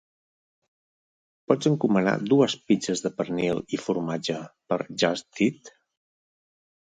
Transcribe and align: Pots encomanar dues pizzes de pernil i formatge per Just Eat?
Pots 1.51 1.69
encomanar 1.69 2.13
dues 2.31 2.55
pizzes 2.71 3.05
de 3.07 3.11
pernil 3.19 3.61
i 3.79 3.79
formatge 3.83 4.37
per 4.73 4.79
Just 5.03 5.43
Eat? 5.49 5.71